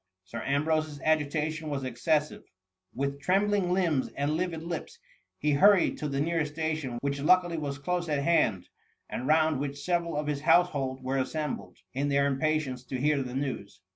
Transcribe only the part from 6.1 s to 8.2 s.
nearest station, which luckily was close